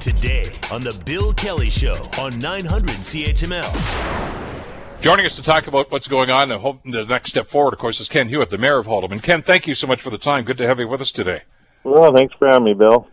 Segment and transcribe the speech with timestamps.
[0.00, 5.00] Today on The Bill Kelly Show on 900 CHML.
[5.00, 8.00] Joining us to talk about what's going on and the next step forward, of course,
[8.00, 9.22] is Ken Hewitt, the mayor of Haldimand.
[9.22, 10.44] Ken, thank you so much for the time.
[10.44, 11.42] Good to have you with us today.
[11.82, 13.08] Well, thanks for having me, Bill.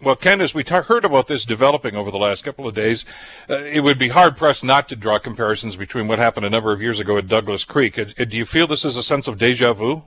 [0.00, 3.04] Well, Ken, as we ta- heard about this developing over the last couple of days,
[3.48, 6.72] uh, it would be hard pressed not to draw comparisons between what happened a number
[6.72, 7.98] of years ago at Douglas Creek.
[7.98, 10.02] Uh, do you feel this is a sense of deja vu?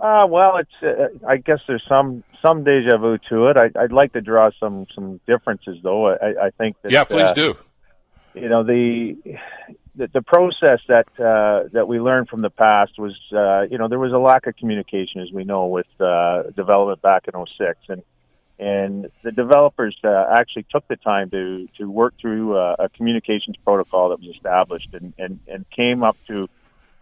[0.00, 0.70] Uh, well, it's.
[0.82, 3.56] Uh, I guess there's some some deja vu to it.
[3.56, 6.08] I, would like to draw some some differences, though.
[6.08, 6.92] I, I think that.
[6.92, 7.56] Yeah, please uh, do.
[8.34, 9.16] You know the,
[9.96, 13.88] the the process that uh, that we learned from the past was, uh, you know,
[13.88, 17.78] there was a lack of communication, as we know, with uh, development back in 06.
[17.88, 18.02] and
[18.60, 23.56] and the developers uh, actually took the time to to work through uh, a communications
[23.64, 26.48] protocol that was established and and, and came up to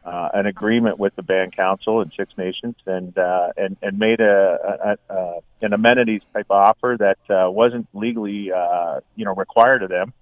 [0.07, 4.21] uh, an agreement with the band council and Six Nations, and uh, and and made
[4.21, 9.83] a, a, a an amenities type offer that uh, wasn't legally uh, you know required
[9.83, 10.13] of them,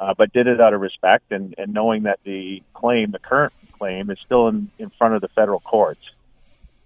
[0.00, 3.52] uh, but did it out of respect and, and knowing that the claim, the current
[3.78, 6.00] claim, is still in, in front of the federal courts.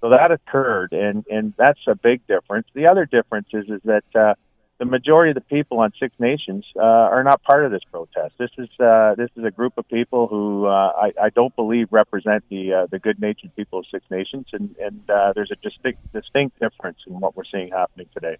[0.02, 2.66] So that occurred, and and that's a big difference.
[2.74, 4.04] The other difference is is that.
[4.14, 4.34] Uh,
[4.82, 8.34] the majority of the people on Six Nations uh, are not part of this protest.
[8.36, 11.86] This is uh, this is a group of people who uh, I, I don't believe
[11.92, 16.12] represent the uh, the good-natured people of Six Nations, and and uh, there's a distinct
[16.12, 18.38] distinct difference in what we're seeing happening today.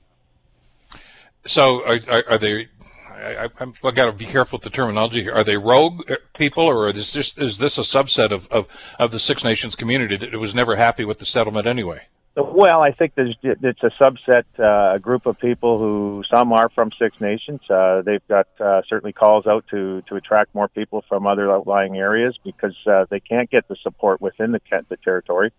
[1.46, 2.66] So are, are, they?
[3.08, 5.34] I, I, I got to be careful with the terminology here.
[5.34, 8.66] Are they rogue uh, people, or is this is this a subset of, of,
[8.98, 12.08] of the Six Nations community that was never happy with the settlement anyway?
[12.34, 16.70] Well, I think there's it's a subset, uh, a group of people who some are
[16.70, 17.60] from Six Nations.
[17.68, 21.98] Uh, they've got uh, certainly calls out to to attract more people from other outlying
[21.98, 25.52] areas because uh, they can't get the support within the the territory,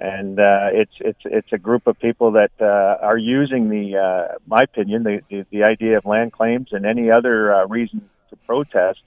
[0.00, 4.38] and uh, it's it's it's a group of people that uh, are using the, uh,
[4.44, 8.36] my opinion, the, the the idea of land claims and any other uh, reason to
[8.44, 9.02] protest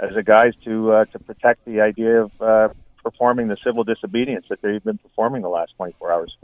[0.00, 2.68] as a guise to uh, to protect the idea of uh,
[3.02, 6.36] performing the civil disobedience that they've been performing the last 24 hours.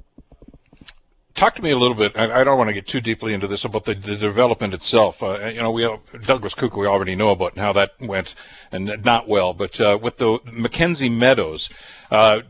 [1.34, 2.16] Talk to me a little bit.
[2.16, 5.20] I don't want to get too deeply into this about the, the development itself.
[5.20, 8.36] Uh, you know, we have Douglas Creek we already know about and how that went,
[8.70, 9.52] and not well.
[9.52, 11.70] But uh, with the McKenzie Meadows,
[12.12, 12.42] uh,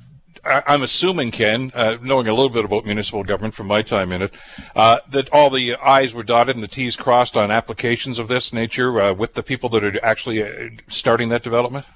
[0.45, 4.12] I, am assuming, Ken, uh, knowing a little bit about municipal government from my time
[4.12, 4.34] in it,
[4.77, 8.53] uh, that all the I's were dotted and the T's crossed on applications of this
[8.53, 11.87] nature uh, with the people that are actually uh, starting that development.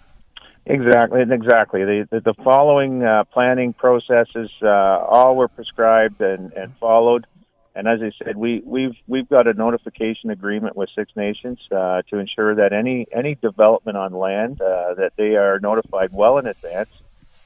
[0.68, 1.84] Exactly, exactly.
[1.84, 7.26] The the, the following uh, planning processes uh, all were prescribed and, and followed.
[7.74, 12.02] And as I said, we we've we've got a notification agreement with Six Nations uh,
[12.10, 16.46] to ensure that any any development on land uh, that they are notified well in
[16.46, 16.90] advance.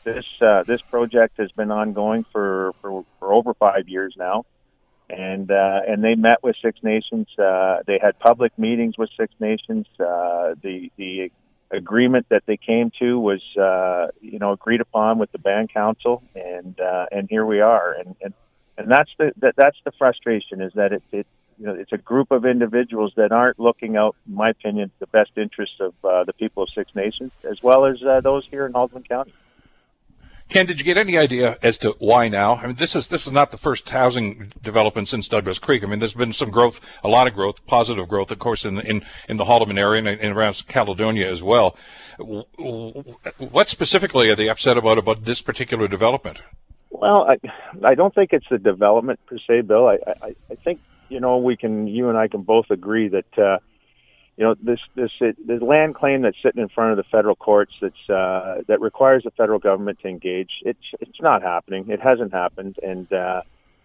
[0.05, 4.47] This uh, this project has been ongoing for, for, for over five years now,
[5.09, 7.29] and uh, and they met with Six Nations.
[7.37, 9.87] they had public meetings with Six Nations.
[9.99, 11.31] the the
[11.73, 16.23] agreement that they came to was, uh, you know, agreed upon with the band council,
[16.35, 18.35] and uh, and here we are, and and
[18.77, 21.27] and that's the that, that's the frustration is that it, it
[21.59, 25.07] you know it's a group of individuals that aren't looking out, in my opinion, the
[25.07, 28.67] best interests of uh, the people of Six Nations as well as uh, those here
[28.67, 29.33] in Haldimand County.
[30.53, 32.57] Ken, did you get any idea as to why now?
[32.57, 35.83] I mean, this is this is not the first housing development since Douglas Creek.
[35.83, 38.79] I mean, there's been some growth, a lot of growth, positive growth, of course, in
[38.81, 41.75] in, in the Haldimand area and, and around Caledonia as well.
[42.19, 46.43] What specifically are they upset about about this particular development?
[46.91, 47.39] Well, I
[47.83, 49.87] I don't think it's the development per se, Bill.
[49.87, 53.39] I I, I think you know we can you and I can both agree that.
[53.39, 53.57] Uh,
[54.43, 57.73] you know this this the land claim that's sitting in front of the federal courts
[57.81, 60.51] that's uh, that requires the federal government to engage.
[60.63, 61.89] It's it's not happening.
[61.89, 63.43] It hasn't happened, and uh,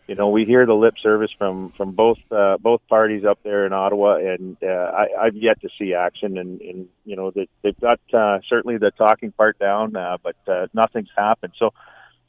[0.08, 3.68] you know we hear the lip service from from both uh, both parties up there
[3.68, 6.40] in Ottawa, and uh, I, I've yet to see action.
[6.40, 10.38] And, and you know they, they've got uh, certainly the talking part down, uh, but
[10.48, 11.54] uh, nothing's happened.
[11.60, 11.70] So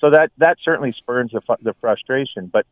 [0.02, 2.50] so that that certainly spurns the, the frustration.
[2.52, 2.66] But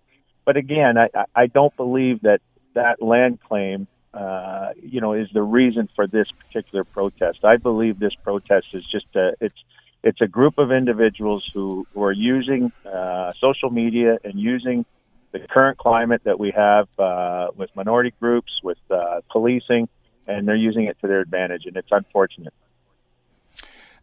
[0.44, 2.42] but again, I I don't believe that
[2.74, 7.44] that land claim uh, you know, is the reason for this particular protest.
[7.44, 9.58] I believe this protest is just a it's
[10.02, 14.84] it's a group of individuals who, who are using uh, social media and using
[15.32, 19.88] the current climate that we have uh, with minority groups, with uh, policing,
[20.26, 22.54] and they're using it to their advantage, and it's unfortunate.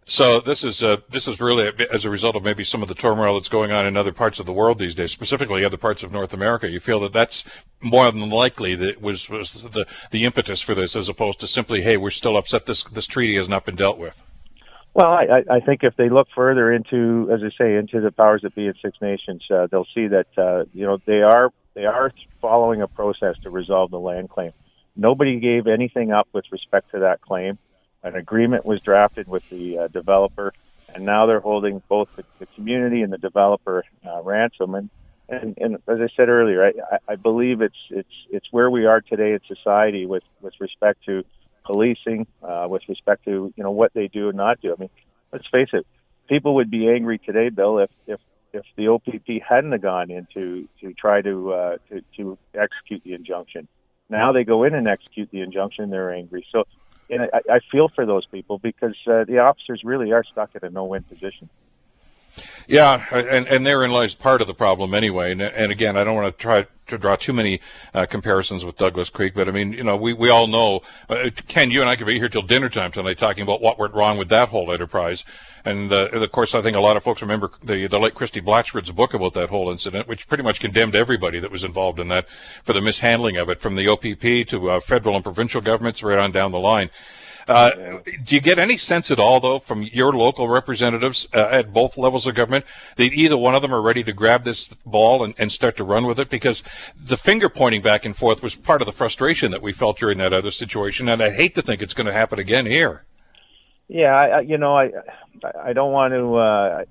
[0.05, 2.95] So this is uh, this is really as a result of maybe some of the
[2.95, 6.03] turmoil that's going on in other parts of the world these days, specifically other parts
[6.03, 6.69] of North America.
[6.69, 7.43] You feel that that's
[7.81, 11.81] more than likely that was was the the impetus for this, as opposed to simply,
[11.83, 14.21] hey, we're still upset this this treaty has not been dealt with.
[14.93, 18.43] Well, I, I think if they look further into, as I say, into the powers
[18.43, 21.85] that be at Six Nations, uh, they'll see that uh, you know they are they
[21.85, 22.11] are
[22.41, 24.51] following a process to resolve the land claim.
[24.95, 27.57] Nobody gave anything up with respect to that claim.
[28.03, 30.53] An agreement was drafted with the uh, developer,
[30.93, 34.75] and now they're holding both the, the community and the developer uh, ransom.
[34.75, 34.89] And,
[35.29, 39.01] and, and as I said earlier, I, I believe it's it's it's where we are
[39.01, 41.23] today in society with with respect to
[41.65, 44.73] policing, uh, with respect to you know what they do and not do.
[44.73, 44.89] I mean,
[45.31, 45.87] let's face it,
[46.27, 48.19] people would be angry today, Bill, if if
[48.53, 53.13] if the OPP hadn't gone in to to try to uh, to to execute the
[53.13, 53.67] injunction.
[54.09, 55.89] Now they go in and execute the injunction.
[55.89, 56.45] They're angry.
[56.51, 56.65] So,
[57.13, 60.65] and I, I feel for those people because uh, the officers really are stuck in
[60.65, 61.49] a no-win position.
[62.67, 65.31] Yeah, and, and therein lies part of the problem anyway.
[65.31, 67.59] And, and again, I don't want to try to draw too many
[67.93, 71.29] uh, comparisons with Douglas Creek, but I mean, you know, we, we all know, uh,
[71.47, 73.93] Ken, you and I could be here till dinner time tonight talking about what went
[73.93, 75.23] wrong with that whole enterprise.
[75.65, 78.41] And, uh, of course, I think a lot of folks remember the, the late Christie
[78.41, 82.09] Blatchford's book about that whole incident, which pretty much condemned everybody that was involved in
[82.09, 82.27] that
[82.63, 86.19] for the mishandling of it, from the OPP to uh, federal and provincial governments right
[86.19, 86.89] on down the line.
[87.47, 91.73] Uh, do you get any sense at all, though, from your local representatives uh, at
[91.73, 95.23] both levels of government that either one of them are ready to grab this ball
[95.23, 96.29] and, and, start to run with it?
[96.29, 96.63] Because
[96.97, 100.17] the finger pointing back and forth was part of the frustration that we felt during
[100.19, 103.03] that other situation, and I hate to think it's going to happen again here.
[103.87, 104.91] Yeah, I, you know, I
[105.61, 106.83] I don't want to uh,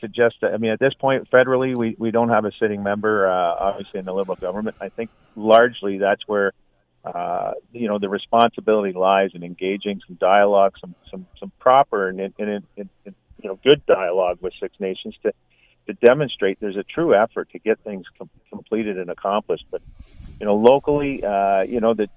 [0.00, 0.52] suggest that.
[0.52, 4.00] I mean, at this point, federally, we we don't have a sitting member, uh, obviously,
[4.00, 4.76] in the Liberal government.
[4.80, 6.52] I think largely that's where
[7.04, 12.20] uh, you know, the responsibility lies in engaging some dialogue, some some some proper and,
[12.20, 15.32] and, and, and you know good dialogue with Six Nations to
[15.86, 19.64] to demonstrate there's a true effort to get things com- completed and accomplished.
[19.70, 19.80] But
[20.38, 22.10] you know, locally, uh, you know, that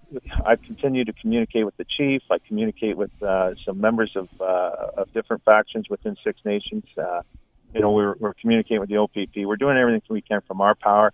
[0.45, 2.21] I continue to communicate with the chief.
[2.29, 6.83] I communicate with uh, some members of uh, of different factions within Six Nations.
[6.97, 7.21] Uh,
[7.73, 9.35] you know, we're, we're communicating with the OPP.
[9.37, 11.11] We're doing everything we can from our power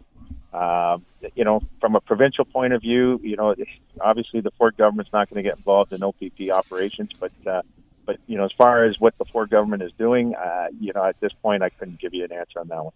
[0.54, 0.98] uh,
[1.36, 3.56] you know, from a provincial point of view, you know,
[4.02, 7.62] obviously the Ford government's not going to get involved in OPP operations, but uh,
[8.06, 11.04] but you know, as far as what the Ford government is doing, uh, you know,
[11.06, 12.94] at this point, I couldn't give you an answer on that one.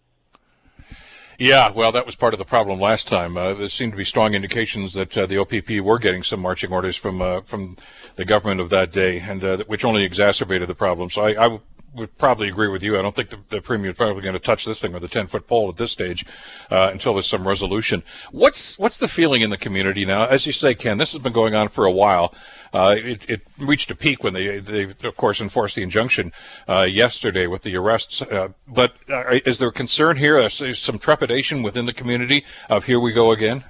[1.40, 3.38] Yeah, well, that was part of the problem last time.
[3.38, 6.72] Uh, there seemed to be strong indications that uh, the OPP were getting some marching
[6.72, 7.78] orders from uh, from
[8.16, 11.10] the government of that day, and uh, which only exacerbated the problem.
[11.10, 11.60] So I, I
[11.96, 12.98] would probably agree with you.
[12.98, 15.08] I don't think the, the premier is probably going to touch this thing with a
[15.08, 16.26] 10 foot pole at this stage
[16.72, 18.04] uh, until there's some resolution.
[18.32, 20.26] What's what's the feeling in the community now?
[20.26, 22.34] As you say, Ken, this has been going on for a while.
[22.74, 26.32] Uh, it, it, reached a peak when they, they, of course, enforced the injunction
[26.68, 28.24] uh, yesterday with the arrests.
[28.24, 30.40] Uh, but uh, is there concern here?
[30.40, 33.64] Uh, some trepidation within the community of here we go again?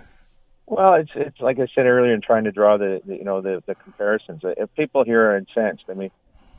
[0.65, 3.41] Well, it's it's like I said earlier in trying to draw the, the you know
[3.41, 4.41] the the comparisons.
[4.43, 6.09] If people here are incensed, I mean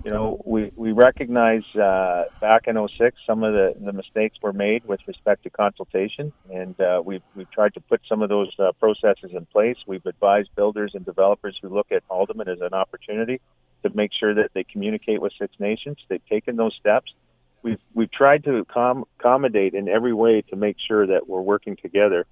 [0.05, 4.53] you know, we, we recognize uh, back in 06 some of the, the mistakes were
[4.53, 8.53] made with respect to consultation, and uh, we've, we've tried to put some of those
[8.59, 9.77] uh, processes in place.
[9.87, 13.41] We've advised builders and developers who look at Haldimand as an opportunity
[13.83, 15.97] to make sure that they communicate with Six Nations.
[16.09, 17.11] They've taken those steps.
[17.63, 21.77] We've, we've tried to com- accommodate in every way to make sure that we're working
[21.77, 22.27] together.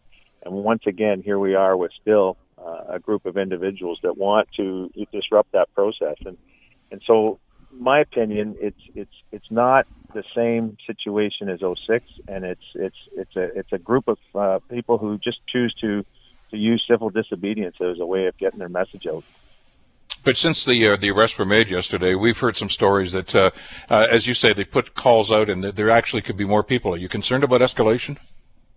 [0.45, 4.49] And once again, here we are with still uh, a group of individuals that want
[4.59, 6.17] to disrupt that process.
[6.27, 6.37] And
[6.93, 7.41] and so
[7.79, 13.37] my opinion, it's it's it's not the same situation as 06, and it's it's it's
[13.37, 16.05] a it's a group of uh, people who just choose to
[16.51, 19.25] to use civil disobedience as a way of getting their message out.
[20.25, 23.51] But since the uh, the arrests were made yesterday, we've heard some stories that, uh,
[23.91, 26.95] uh, as you say, they put calls out, and there actually could be more people.
[26.95, 28.19] Are you concerned about escalation?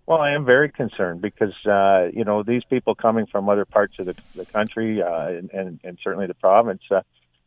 [0.06, 3.98] Well, I am very concerned because uh, you know these people coming from other parts
[3.98, 6.82] of the, the country uh, and, and, and certainly the province.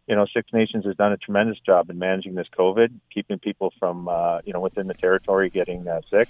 [0.10, 3.72] You know, Six Nations has done a tremendous job in managing this COVID, keeping people
[3.80, 6.28] from, uh, you know, within the territory getting uh, sick.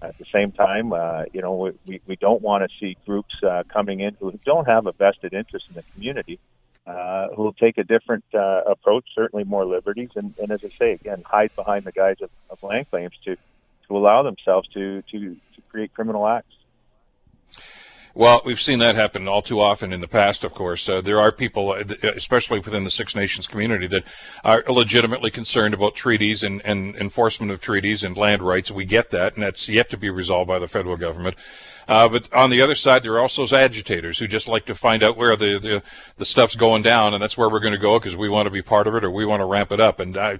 [0.00, 3.64] At the same time, uh, you know, we, we don't want to see groups uh,
[3.68, 6.38] coming in who don't have a vested interest in the community,
[6.86, 10.70] uh, who will take a different uh, approach, certainly more liberties, and, and as I
[10.78, 13.34] say, again, hide behind the guise of, of land claims to,
[13.88, 16.54] to allow themselves to, to, to create criminal acts.
[18.16, 20.88] Well, we've seen that happen all too often in the past, of course.
[20.88, 24.04] Uh, there are people, uh, especially within the Six Nations community, that
[24.42, 28.70] are legitimately concerned about treaties and, and enforcement of treaties and land rights.
[28.70, 31.36] We get that, and that's yet to be resolved by the federal government.
[31.86, 35.02] Uh, but on the other side, there are also agitators who just like to find
[35.02, 35.82] out where the, the,
[36.16, 38.50] the stuff's going down, and that's where we're going to go because we want to
[38.50, 40.00] be part of it or we want to ramp it up.
[40.00, 40.38] And I,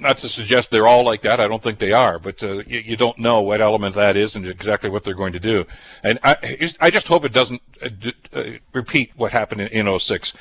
[0.00, 1.40] not to suggest they're all like that.
[1.40, 4.34] I don't think they are, but uh, you, you, don't know what element that is
[4.34, 5.66] and exactly what they're going to do.
[6.02, 7.88] And I, I just hope it doesn't uh,
[8.32, 8.42] uh,
[8.72, 10.32] repeat what happened in, in 06.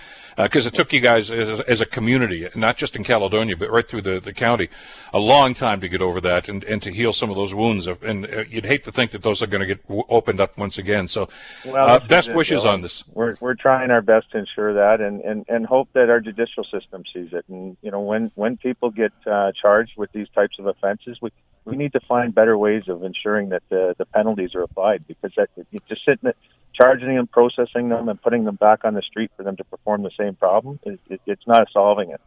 [0.43, 3.69] Because uh, it took you guys as, as, a community, not just in Caledonia, but
[3.69, 4.69] right through the, the county,
[5.13, 7.87] a long time to get over that and, and to heal some of those wounds.
[7.87, 10.57] And uh, you'd hate to think that those are going to get w- opened up
[10.57, 11.07] once again.
[11.07, 11.27] So,
[11.65, 13.03] well, uh, best wishes on this.
[13.13, 16.63] We're we're trying our best to ensure that, and, and, and hope that our judicial
[16.63, 17.45] system sees it.
[17.49, 21.31] And you know, when when people get uh, charged with these types of offenses, we
[21.65, 25.31] we need to find better ways of ensuring that the the penalties are applied because
[25.35, 25.49] that
[25.87, 26.31] just sitting
[26.79, 30.03] charging them, processing them, and putting them back on the street for them to perform
[30.03, 32.21] the same problem, it, it, it's not solving it.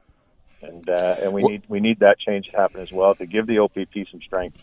[0.63, 3.27] And uh, and we well, need we need that change to happen as well to
[3.27, 4.59] give the OPP some strength.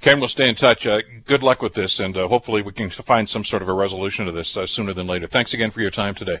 [0.00, 0.86] Ken, we'll stay in touch.
[0.86, 3.72] Uh, good luck with this, and uh, hopefully we can find some sort of a
[3.72, 5.26] resolution to this uh, sooner than later.
[5.28, 6.40] Thanks again for your time today.